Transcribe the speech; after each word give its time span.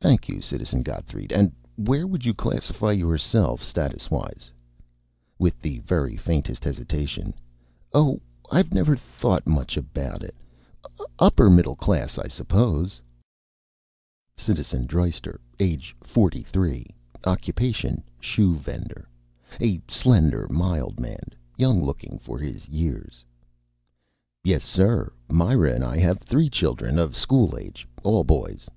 "Thank 0.00 0.28
you, 0.28 0.40
Citizen 0.40 0.84
Gotthreid. 0.84 1.32
And 1.32 1.50
where 1.76 2.06
would 2.06 2.24
you 2.24 2.32
classify 2.34 2.92
yourself 2.92 3.64
statuswise?" 3.64 4.52
(With 5.40 5.60
the 5.60 5.80
very 5.80 6.16
faintest 6.16 6.62
hesitation). 6.62 7.34
"Oh, 7.92 8.20
I've 8.52 8.72
never 8.72 8.94
thought 8.94 9.44
much 9.44 9.76
about 9.76 10.22
it 10.22 10.36
upper 11.18 11.50
middle, 11.50 11.76
I 11.82 12.28
suppose." 12.28 13.00
(Citizen 14.36 14.86
Dreister, 14.86 15.40
age 15.58 15.96
43, 16.00 16.86
occupation 17.24 18.04
shoe 18.20 18.54
vendor. 18.54 19.08
A 19.60 19.80
slender, 19.88 20.46
mild 20.48 21.00
man, 21.00 21.30
young 21.56 21.82
looking 21.84 22.20
for 22.20 22.38
his 22.38 22.68
years.) 22.68 23.24
"Yes, 24.44 24.62
sir. 24.62 25.12
Myra 25.28 25.74
and 25.74 25.82
I 25.84 25.98
have 25.98 26.20
three 26.20 26.48
children 26.48 27.00
of 27.00 27.16
school 27.16 27.58
age. 27.58 27.84
All 28.04 28.22
boys." 28.22 28.68